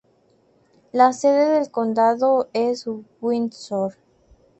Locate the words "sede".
1.13-1.59